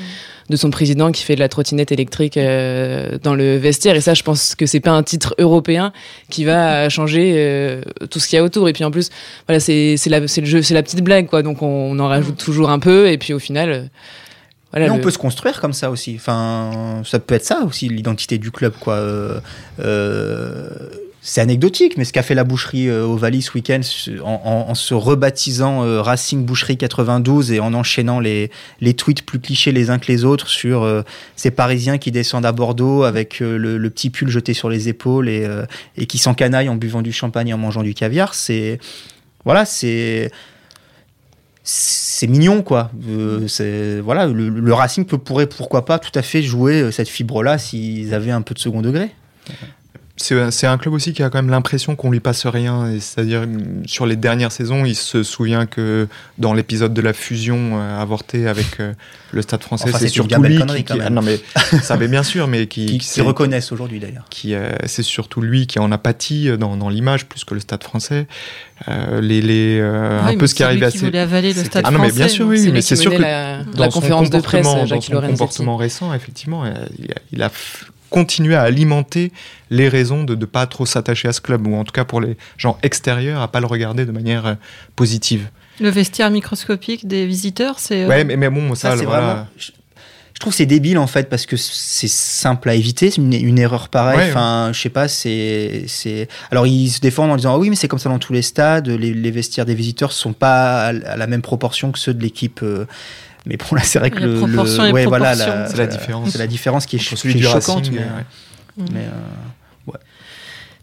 [0.49, 3.95] de son président qui fait de la trottinette électrique euh, dans le vestiaire.
[3.95, 5.91] Et ça, je pense que c'est pas un titre européen
[6.29, 7.81] qui va changer euh,
[8.11, 8.69] tout ce qu'il y a autour.
[8.69, 9.09] Et puis en plus,
[9.47, 11.41] voilà, c'est le jeu, c'est la petite blague, quoi.
[11.41, 13.09] Donc on, on en rajoute toujours un peu.
[13.09, 13.83] Et puis au final, euh,
[14.71, 14.89] voilà.
[14.89, 16.13] Mais on peut se construire comme ça aussi.
[16.17, 19.41] Enfin, ça peut être ça aussi, l'identité du club, quoi.
[21.21, 23.81] C'est anecdotique, mais ce qu'a fait la boucherie euh, au ce week-end
[24.23, 29.73] en, se rebaptisant euh, Racing Boucherie 92 et en enchaînant les, les tweets plus clichés
[29.73, 31.01] les uns que les autres sur euh,
[31.35, 35.27] ces Parisiens qui descendent à Bordeaux avec euh, le, petit pull jeté sur les épaules
[35.27, 35.45] et,
[35.97, 38.33] et qui s'encanaillent en buvant du champagne et en mangeant du caviar.
[38.33, 38.79] C'est
[39.43, 40.31] voilà, c'est
[41.63, 42.91] c'est mignon quoi.
[44.03, 47.57] Voilà, le, le Racing peut, pourrait pourquoi pas tout à fait jouer cette fibre là
[47.57, 49.09] s'ils avaient un peu de second degré.
[50.21, 52.91] C'est un club aussi qui a quand même l'impression qu'on lui passe rien.
[52.99, 53.45] C'est-à-dire,
[53.85, 58.47] sur les dernières saisons, il se souvient que dans l'épisode de la fusion euh, avortée
[58.47, 58.93] avec euh,
[59.31, 61.39] le Stade français, c'est surtout lui qui, ah, non, mais,
[61.81, 64.25] ça avait bien sûr, mais qui, qui, reconnaissent aujourd'hui d'ailleurs.
[64.29, 67.61] Qui, euh, c'est surtout lui qui en a pâti dans, dans l'image plus que le
[67.61, 68.27] Stade français.
[68.87, 70.91] les, les un peu ce qui arrivait à.
[70.91, 73.21] Qui voulait avaler le Stade ah, non, mais bien sûr, oui, mais c'est sûr que
[73.21, 76.65] la, dans la conférence de presse, Jacques dans son comportement récent, effectivement,
[76.97, 77.51] il a, il a
[78.09, 79.31] continuer à alimenter
[79.69, 82.21] les raisons de ne pas trop s'attacher à ce club, ou en tout cas pour
[82.21, 84.53] les gens extérieurs, à pas le regarder de manière euh,
[84.95, 85.49] positive.
[85.79, 88.03] Le vestiaire microscopique des visiteurs, c'est...
[88.03, 89.47] Euh, ouais, mais, mais, bon, ça, ça vraiment...
[89.57, 89.71] Je,
[90.39, 94.29] trouve c'est débile en fait parce que c'est simple à éviter, une, une erreur pareille.
[94.29, 96.29] enfin, je sais pas, c'est, c'est.
[96.49, 98.41] Alors ils se défendent en disant ah oui mais c'est comme ça dans tous les
[98.41, 102.61] stades, les, vestiaires des visiteurs sont pas à, la même proportion que ceux de l'équipe.
[102.63, 102.85] Euh,
[103.45, 106.29] mais bon, là, c'est vrai que le, ouais, voilà, c'est la différence.
[106.31, 107.89] C'est la différence qui est, choquante.
[107.91, 108.01] mais,
[108.77, 108.85] mm.
[108.95, 109.09] euh,
[109.87, 109.99] ouais.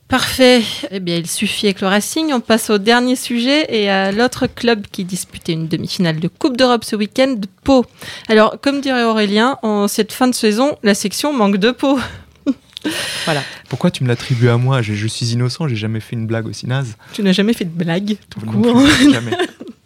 [0.08, 0.62] Parfait.
[0.90, 2.32] Eh bien, il suffit avec le Racing.
[2.32, 6.56] On passe au dernier sujet et à l'autre club qui disputait une demi-finale de Coupe
[6.56, 7.84] d'Europe ce week-end, Pau.
[8.28, 11.98] Alors, comme dirait Aurélien, en cette fin de saison, la section manque de Pau.
[13.24, 13.42] voilà.
[13.68, 14.80] Pourquoi tu me l'attribues à moi?
[14.80, 16.96] Je, je, suis innocent, j'ai jamais fait une blague aussi naze.
[17.12, 18.80] Tu n'as jamais fait de blague, tout court.
[19.12, 19.32] jamais.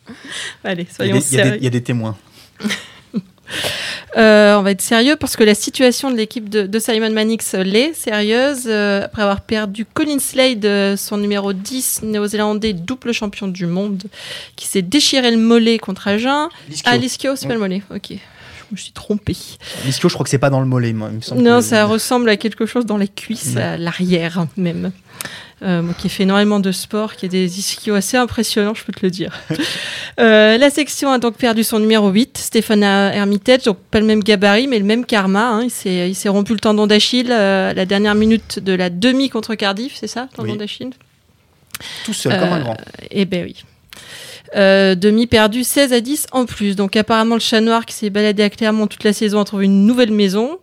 [0.65, 1.57] Allez, soyons sérieux.
[1.57, 2.17] Il y, a des témoins.
[4.17, 7.95] Euh, on va être sérieux parce que la situation de l'équipe de, Simon Mannix l'est
[7.95, 8.65] sérieuse.
[8.67, 14.03] Euh, après avoir perdu Colin Slade, euh, son numéro 10 néo-zélandais, double champion du monde,
[14.57, 16.49] qui s'est déchiré le mollet contre Agen.
[16.85, 18.09] Ah, Liskio, c'est pas le mollet, ok.
[18.11, 18.17] Je
[18.73, 19.37] me suis trompée.
[19.85, 21.11] Liskio, je crois que c'est pas dans le mollet, moi.
[21.37, 24.91] non, ça ressemble à quelque chose dans les cuisses, à l'arrière même.
[25.63, 29.05] Euh, qui fait énormément de sport, qui a des ischios assez impressionnants, je peux te
[29.05, 29.39] le dire.
[30.19, 34.25] euh, la section a donc perdu son numéro 8, Stéphane Hermitage, donc pas le même
[34.25, 35.51] gabarit, mais le même karma.
[35.51, 35.69] Hein.
[35.85, 39.97] Il s'est rompu le tendon d'Achille euh, la dernière minute de la demi contre Cardiff,
[39.97, 40.93] c'est ça, tendon d'Achille?
[42.07, 42.77] Tout seul, comme un grand.
[43.11, 43.63] Eh ben oui.
[44.57, 46.75] Euh, demi perdu 16 à 10 en plus.
[46.75, 49.67] Donc apparemment le chat noir qui s'est baladé à Clermont toute la saison a trouvé
[49.67, 50.59] une nouvelle maison.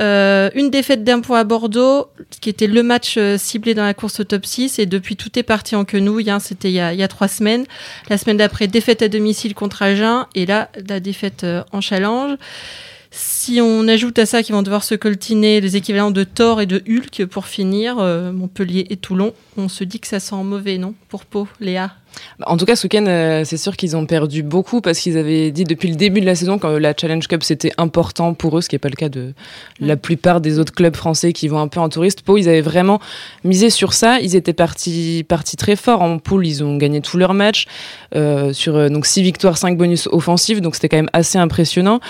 [0.00, 2.08] Euh, une défaite d'un point à Bordeaux,
[2.40, 4.78] qui était le match euh, ciblé dans la course au top 6.
[4.78, 6.30] Et depuis, tout est parti en quenouille.
[6.30, 7.64] Hein, C'était il, y a trois semaines.
[8.08, 10.26] La semaine d'après, défaite à domicile contre Agen.
[10.34, 12.36] Et là, la défaite euh, en challenge.
[13.48, 16.66] Si on ajoute à ça qu'ils vont devoir se coltiner les équivalents de Thor et
[16.66, 20.92] de Hulk pour finir, Montpellier et Toulon, on se dit que ça sent mauvais, non
[21.08, 21.94] Pour Pau, Léa?
[22.46, 25.50] En tout cas, ce week-end, euh, c'est sûr qu'ils ont perdu beaucoup parce qu'ils avaient
[25.50, 28.60] dit depuis le début de la saison que la Challenge Cup c'était important pour eux,
[28.60, 29.34] ce qui n'est pas le cas de
[29.80, 32.22] la plupart des autres clubs français qui vont un peu en touriste.
[32.22, 33.00] Pau, ils avaient vraiment
[33.44, 34.20] misé sur ça.
[34.20, 36.46] Ils étaient partis, partis très fort en poule.
[36.46, 37.66] Ils ont gagné tous leurs matchs
[38.14, 40.60] euh, sur euh, donc 6 victoires, 5 bonus offensifs.
[40.60, 42.00] Donc c'était quand même assez impressionnant.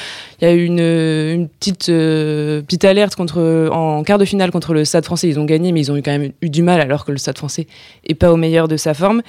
[0.41, 4.75] Il y a eu une, une petite, petite alerte contre, en quart de finale contre
[4.75, 5.29] le Stade français.
[5.29, 7.19] Ils ont gagné, mais ils ont eu quand même eu du mal alors que le
[7.19, 7.67] Stade français
[8.05, 9.23] est pas au meilleur de sa forme.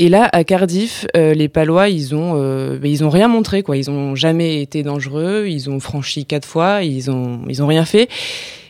[0.00, 3.76] Et là, à Cardiff, euh, les Palois, ils ont, euh, ils ont rien montré, quoi.
[3.76, 5.46] Ils ont jamais été dangereux.
[5.48, 6.84] Ils ont franchi quatre fois.
[6.84, 8.08] Ils ont, ils ont rien fait.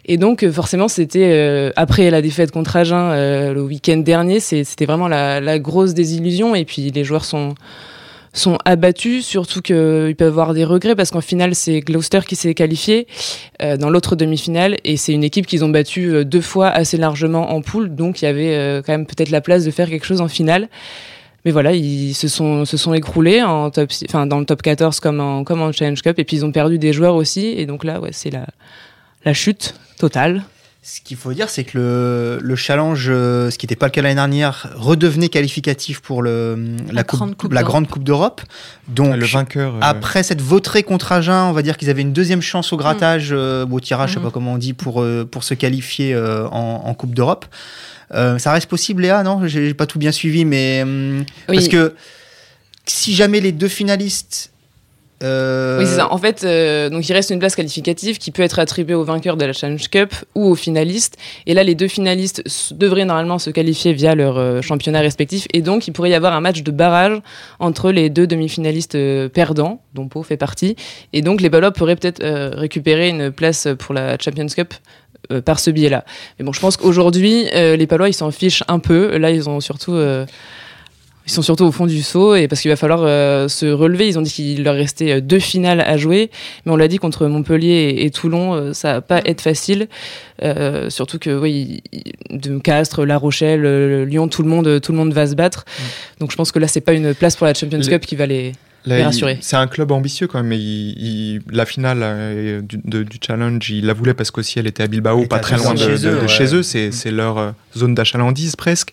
[0.07, 3.11] Et donc, euh, forcément, c'était après la défaite contre Agen
[3.53, 6.55] le week-end dernier, c'était vraiment la, grosse désillusion.
[6.55, 7.55] Et puis, les joueurs sont
[8.38, 12.55] sont abattus, surtout qu'ils peuvent avoir des regrets parce qu'en finale, c'est Gloucester qui s'est
[12.55, 13.07] qualifié
[13.62, 16.96] euh, dans l'autre demi-finale et c'est une équipe qu'ils ont battue euh, deux fois assez
[16.96, 19.88] largement en poule, donc il y avait euh, quand même peut-être la place de faire
[19.88, 20.68] quelque chose en finale.
[21.44, 24.98] Mais voilà, ils se sont, se sont écroulés en top, enfin, dans le top 14
[25.01, 27.64] comme en, comme en Challenge Cup et puis ils ont perdu des joueurs aussi et
[27.64, 28.46] donc là, c'est la,
[29.24, 30.42] la chute totale.
[30.90, 33.90] Ce qu'il faut dire, c'est que le, le challenge, euh, ce qui n'était pas le
[33.90, 38.40] cas l'année dernière, redevenait qualificatif pour le, la, grande coupe, la grande coupe d'Europe.
[38.88, 39.74] Donc, le vainqueur.
[39.74, 42.79] Euh, après cette vautrée contre Agen, on va dire qu'ils avaient une deuxième chance au
[42.79, 44.22] grattage, euh, au tirage, je sais mm.
[44.22, 47.44] pas comment on dit, pour, pour se qualifier en, en, Coupe d'Europe.
[48.11, 50.87] ça reste possible, Léa Non, j'ai pas tout bien suivi, mais
[51.46, 51.94] parce que
[52.87, 54.53] si jamais les deux finalistes
[55.23, 56.13] euh, oui, c'est ça.
[56.13, 59.37] En fait, euh, donc il reste une place qualificative qui peut être attribuée au vainqueur
[59.37, 61.17] de la Challenge Cup ou aux finalistes.
[61.47, 65.47] Et là, les deux finalistes devraient normalement se qualifier via leur euh, championnat respectif.
[65.53, 67.21] Et donc, il pourrait y avoir un match de barrage
[67.59, 68.97] entre les deux demi-finalistes
[69.29, 70.77] perdants, dont Pau fait partie.
[71.13, 72.25] Et donc, les Ballois pourraient peut-être
[72.57, 74.75] récupérer une place pour la Champions Cup
[75.45, 76.05] par ce biais-là.
[76.39, 79.17] Mais bon, je pense qu'aujourd'hui, les Palois, ils s'en fichent un peu.
[79.19, 79.99] Là, ils ont surtout
[81.29, 84.09] ils sont surtout au fond du saut et parce qu'il va falloir euh, se relever.
[84.09, 86.31] Ils ont dit qu'il leur restait euh, deux finales à jouer,
[86.64, 89.88] mais on l'a dit contre Montpellier et, Toulon, euh, ça va pas être facile.
[90.88, 91.83] surtout que oui,
[92.31, 95.67] de Castres, La Rochelle, Lyon, tout le monde, tout le monde va se battre.
[96.19, 98.25] Donc je pense que là c'est pas une place pour la Champions Cup qui va
[98.25, 98.53] les
[98.88, 99.11] Là.
[99.40, 100.48] C'est un club ambitieux quand même.
[100.48, 104.59] mais il- il- la finale euh, du, de- du challenge, il la voulait parce qu'aussi
[104.59, 106.29] elle était à Bilbao, pas très loin de, chez de- eux, de ouais.
[106.29, 106.62] chez eux.
[106.62, 108.92] C'est leur euh, zone d'achalandise presque.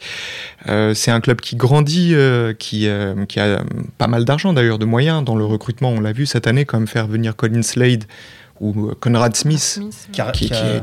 [0.67, 3.63] Euh, c'est un club qui grandit, euh, qui, euh, qui a
[3.97, 5.89] pas mal d'argent d'ailleurs, de moyens dans le recrutement.
[5.91, 8.05] On l'a vu cette année, comme faire venir Colin Slade
[8.62, 9.60] ou Conrad Smith.
[9.60, 10.08] Smith.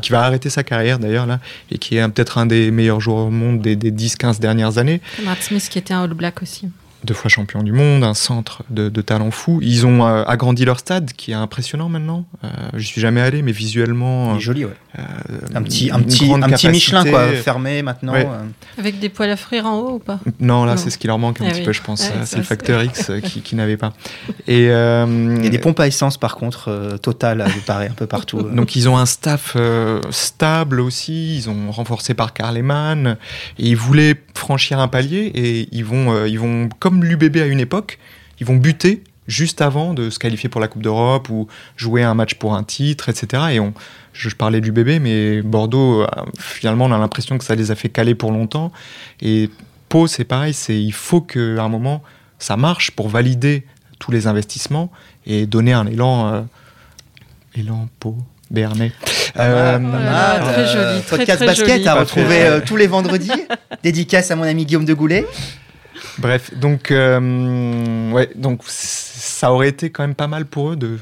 [0.03, 3.27] Qui va arrêter sa carrière d'ailleurs là et qui est peut-être un des meilleurs joueurs
[3.27, 6.69] au monde des, des 10-15 dernières années Conrad Smith qui était un All Black aussi.
[7.05, 9.59] Deux fois champion du monde, un centre de, de talent fou.
[9.63, 12.25] Ils ont euh, agrandi leur stade, qui est impressionnant maintenant.
[12.45, 14.73] Euh, je suis jamais allé, mais visuellement, il est joli, ouais.
[14.99, 15.03] euh,
[15.55, 18.13] Un petit, un petit, un petit Michelin, quoi, fermé maintenant.
[18.13, 18.27] Ouais.
[18.27, 18.45] euh.
[18.79, 20.21] Avec des poils à frire en haut ou pas?
[20.41, 21.67] Non, là, c'est ce qui leur manque un Ah petit oui.
[21.67, 22.03] peu, je pense.
[22.05, 23.93] Euh, ça, c'est le facteur X euh, qui, qui n'avait pas.
[24.47, 27.89] Et euh, Il y a des pompes à essence, par contre, euh, total, il paraît,
[27.89, 28.39] un peu partout.
[28.39, 28.55] euh.
[28.55, 33.17] Donc ils ont un staff euh, stable aussi, ils ont renforcé par Karleman,
[33.59, 37.47] et ils voulaient franchir un palier, et ils vont, euh, ils vont comme l'UBB à
[37.47, 37.99] une époque,
[38.41, 42.15] ils vont buter juste avant de se qualifier pour la Coupe d'Europe ou jouer un
[42.15, 43.43] match pour un titre, etc.
[43.53, 43.73] Et on,
[44.13, 46.07] je, je parlais de l'UBB, mais Bordeaux, euh,
[46.39, 48.73] finalement, on a l'impression que ça les a fait caler pour longtemps.
[49.23, 49.49] Et
[49.89, 52.03] Pau, c'est pareil, c'est il faut qu'à un moment,
[52.39, 53.65] ça marche pour valider
[54.01, 54.91] tous les investissements
[55.25, 56.41] et donner un élan, euh,
[57.55, 58.17] élan Pau,
[58.51, 58.93] Béarnais.
[59.37, 60.43] Mal, Euh, mal.
[60.43, 61.89] très Euh, joli, très, podcast très basket joli.
[61.89, 63.31] à retrouver euh, tous les vendredis.
[63.83, 65.27] Dédicace à mon ami Guillaume de Goulet.
[66.19, 70.99] Bref, donc, euh, ouais, donc ça aurait été quand même pas mal pour eux de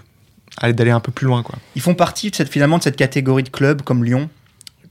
[0.62, 1.54] d'aller un peu plus loin, quoi.
[1.74, 4.28] Ils font partie de cette, finalement de cette catégorie de clubs comme Lyon,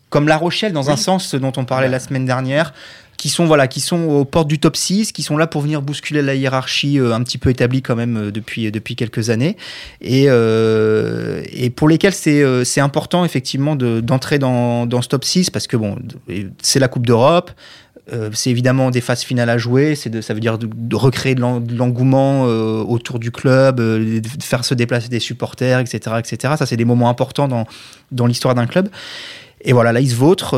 [0.09, 2.73] comme La Rochelle dans un sens, ce dont on parlait la semaine dernière,
[3.17, 5.81] qui sont voilà, qui sont aux portes du top 6, qui sont là pour venir
[5.83, 9.57] bousculer la hiérarchie euh, un petit peu établie quand même euh, depuis depuis quelques années,
[10.01, 15.49] et euh, et pour lesquels c'est important effectivement de- d'entrer dans dans ce top 6
[15.51, 15.97] parce que bon,
[16.63, 17.51] c'est la Coupe d'Europe.
[18.13, 21.41] Euh, c'est évidemment des phases finales à jouer, de, ça veut dire de, recréer de
[21.41, 26.15] l'en- de l'engouement euh, autour du club, euh, de faire se déplacer des supporters, etc.,
[26.19, 26.53] etc.
[26.57, 27.65] Ça, c'est des moments importants dans,
[28.11, 28.89] dans l'histoire d'un club.
[29.61, 30.57] Et voilà, là, ils se vautrent,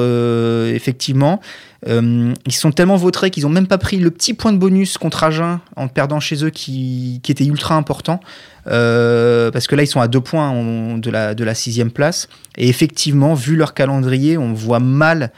[0.76, 1.42] effectivement.
[1.88, 5.24] Ils sont tellement vautrés qu'ils n'ont même pas pris le petit point de bonus contre
[5.24, 8.20] Agen en perdant chez eux qui, était ultra important.
[8.66, 12.30] Parce que là, ils sont à deux points de la, de la sixième place.
[12.60, 15.32] Et effectivement, vu leur calendrier, on voit mal.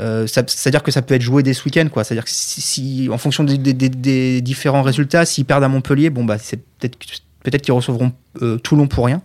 [0.00, 2.04] Euh, C'est-à-dire que ça peut être joué dès ce week-end, quoi.
[2.04, 5.68] C'est-à-dire que si, si- en fonction des, des- des- des différents résultats, s'ils perdent à
[5.68, 6.96] Montpellier, bon bah c'est peut-être
[7.44, 9.20] peut-être qu'ils recevront euh, Toulon pour rien.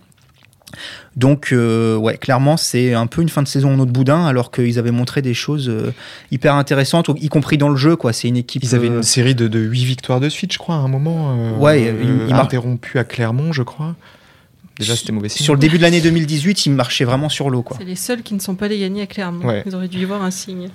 [1.15, 4.51] Donc, euh, ouais, clairement, c'est un peu une fin de saison en autre boudin, alors
[4.51, 5.93] qu'ils avaient montré des choses euh,
[6.30, 8.12] hyper intéressantes, y compris dans le jeu, quoi.
[8.13, 8.63] C'est une équipe.
[8.63, 11.58] Ils avaient une série de, de 8 victoires de suite, je crois, à un moment.
[11.60, 13.95] Ouais, ils- ils marquent- interrompu à Clermont, je crois.
[14.80, 15.44] Déjà, c'était mauvais signe.
[15.44, 17.78] Sur le début de l'année 2018, ils marchaient vraiment sur l'eau, quoi.
[17.80, 19.46] C'est les seuls qui ne sont pas allés gagner à Clermont.
[19.46, 19.63] Ouais.
[19.66, 20.70] Ils auraient dû y voir un signe.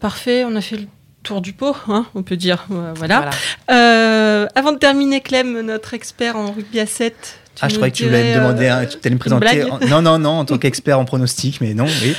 [0.00, 0.86] Parfait, on a fait le
[1.22, 2.66] tour du pot, hein, on peut dire.
[2.70, 3.30] Euh, Voilà.
[3.70, 7.38] Euh, avant de terminer, Clem, notre expert en rugby à 7.
[7.54, 9.64] tu Ah, je croyais que tu voulais me demander, euh, un- tu allais me présenter.
[9.64, 12.14] en- non, non, non, en tant qu'expert en pronostic, mais non, oui.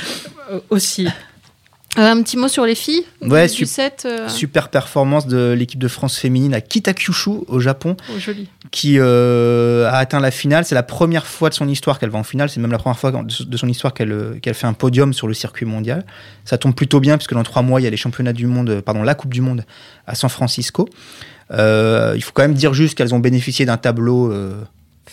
[0.68, 1.08] aussi.
[1.98, 4.04] Euh, un petit mot sur les filles Ouais, du 7.
[4.06, 8.48] euh, Super performance de l'équipe de France féminine à Kitakyushu au Japon, oh, joli.
[8.70, 10.64] qui euh, a atteint la finale.
[10.64, 12.48] C'est la première fois de son histoire qu'elle va en finale.
[12.48, 15.66] C'est même la première fois de son histoire qu'elle fait un podium sur le circuit
[15.66, 16.06] mondial.
[16.44, 18.80] Ça tombe plutôt bien puisque dans trois mois il y a les championnats du monde,
[18.82, 19.64] pardon, la Coupe du Monde
[20.06, 20.88] à San Francisco.
[21.50, 24.32] Euh, il faut quand même dire juste qu'elles ont bénéficié d'un tableau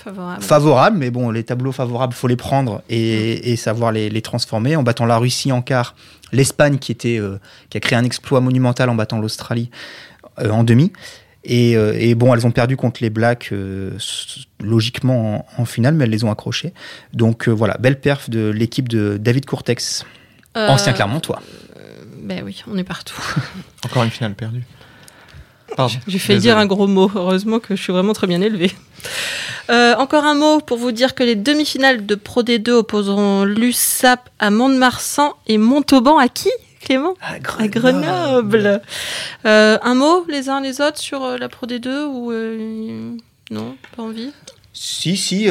[0.03, 0.43] Favorable.
[0.43, 4.75] favorable, mais bon, les tableaux favorables, faut les prendre et, et savoir les, les transformer.
[4.75, 5.95] En battant la Russie en quart,
[6.31, 9.69] l'Espagne qui était euh, qui a créé un exploit monumental en battant l'Australie
[10.39, 10.91] euh, en demi.
[11.43, 13.97] Et, euh, et bon, elles ont perdu contre les Blacks euh,
[14.61, 16.73] logiquement en, en finale, mais elles les ont accrochées.
[17.13, 20.05] Donc euh, voilà, belle perf de l'équipe de David Courtex,
[20.57, 21.41] Euh, ancien Clermontois.
[22.23, 23.21] Ben oui, on est partout.
[23.85, 24.63] Encore une finale perdue.
[25.75, 25.93] Pardon.
[26.07, 26.39] J'ai fait Désolé.
[26.53, 27.11] dire un gros mot.
[27.15, 28.71] Heureusement que je suis vraiment très bien élevée.
[29.69, 34.29] Euh, encore un mot pour vous dire que les demi-finales de Pro D2 opposeront l'USAP
[34.39, 36.49] à Mont-de-Marsan et Montauban à qui,
[36.79, 38.81] Clément À Grenoble.
[39.45, 43.11] Euh, un mot les uns les autres sur euh, la Pro D2 ou euh,
[43.51, 44.31] non, pas envie?
[44.73, 45.47] Si, si.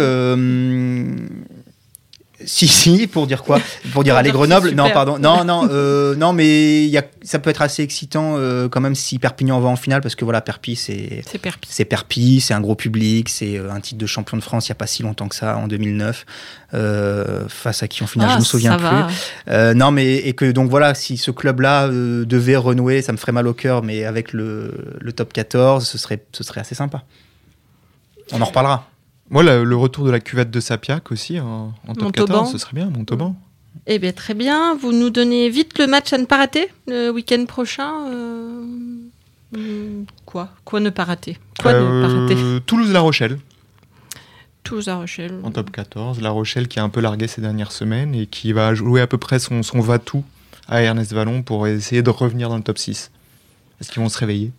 [2.47, 3.59] Si, si, pour dire quoi
[3.93, 5.19] Pour dire dire Grenoble Non, pardon.
[5.19, 8.81] Non, non, euh, non mais il y a, ça peut être assez excitant euh, quand
[8.81, 11.23] même si Perpignan va en finale parce que voilà, Perpi, c'est.
[11.29, 11.69] C'est Perpi.
[11.71, 14.71] C'est Perpi, c'est un gros public, c'est euh, un titre de champion de France il
[14.71, 16.25] n'y a pas si longtemps que ça, en 2009,
[16.75, 19.15] euh, face à qui en finale, je Ah, me souviens plus.
[19.49, 23.17] Euh, non, mais et que donc voilà, si ce club-là euh, devait renouer, ça me
[23.17, 26.75] ferait mal au cœur, mais avec le, le top 14, ce serait, ce serait assez
[26.77, 27.03] sympa.
[28.33, 28.89] On en reparlera.
[29.31, 32.27] Moi, le, le retour de la cuvette de Sapiac aussi en, en top Montauban.
[32.35, 33.35] 14, ce serait bien, Montauban.
[33.87, 34.75] Eh bien, très bien.
[34.77, 37.93] Vous nous donnez vite le match à ne pas rater le week-end prochain.
[38.11, 40.51] euh, quoi?
[40.65, 41.39] Quoi ne pas rater?
[41.61, 42.35] Quoi ne pas rater?
[42.37, 43.39] Euh, Toulouse-La Rochelle
[44.63, 45.39] Toulouse à Rochelle.
[45.45, 46.21] en top 14.
[46.21, 49.07] La Rochelle qui a un peu largué ces dernières semaines et qui va jouer à
[49.07, 50.25] peu près son, son va-tout
[50.69, 53.13] à Ernest Vallon pour essayer de revenir dans le top 6.
[53.81, 54.51] Est-ce qu'ils vont se réveiller?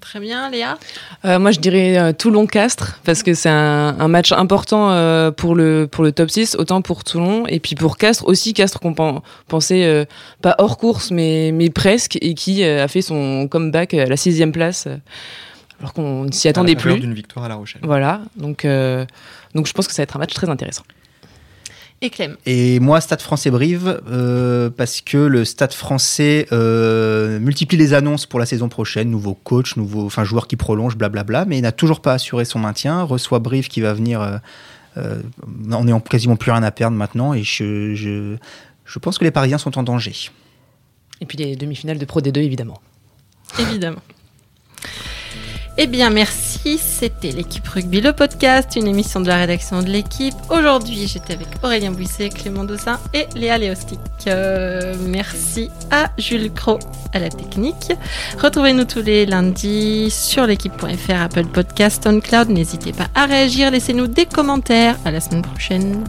[0.00, 0.78] Très bien, Léa.
[1.24, 5.54] Euh, moi, je dirais euh, Toulon-Castres, parce que c'est un, un match important euh, pour,
[5.54, 8.94] le, pour le top 6, autant pour Toulon, et puis pour Castres aussi, Castres qu'on
[8.94, 10.04] pen- pensait euh,
[10.42, 14.16] pas hors course, mais, mais presque, et qui euh, a fait son comeback à la
[14.16, 14.86] sixième place,
[15.80, 17.00] alors qu'on ne s'y À attendait la faveur plus.
[17.06, 17.80] d'une victoire à La Rochelle.
[17.84, 19.04] Voilà, donc, euh,
[19.54, 20.82] donc je pense que ça va être un match très intéressant.
[22.02, 22.36] Et Clem.
[22.44, 28.26] Et moi, Stade français Brive, euh, parce que le Stade français euh, multiplie les annonces
[28.26, 31.72] pour la saison prochaine, nouveau coach, nouveau, enfin joueur qui prolonge, blablabla, mais il n'a
[31.72, 33.02] toujours pas assuré son maintien.
[33.02, 34.36] Reçoit Brive qui va venir, euh,
[34.98, 35.22] euh,
[35.72, 38.36] on n'est quasiment plus rien à perdre maintenant, et je, je,
[38.84, 40.30] je pense que les Parisiens sont en danger.
[41.22, 42.80] Et puis les demi-finales de Pro D2, évidemment.
[43.58, 44.02] Évidemment.
[45.78, 46.78] Eh bien, merci.
[46.78, 50.34] C'était l'équipe rugby, le podcast, une émission de la rédaction de l'équipe.
[50.48, 54.00] Aujourd'hui, j'étais avec Aurélien Bouisset, Clément Dossin et Léa Léostic.
[54.26, 56.78] Euh, merci à Jules Cro
[57.12, 57.92] à la technique.
[58.40, 62.48] Retrouvez-nous tous les lundis sur l'équipe.fr, Apple Podcast, SoundCloud.
[62.48, 64.96] N'hésitez pas à réagir, laissez-nous des commentaires.
[65.04, 66.04] À la semaine prochaine.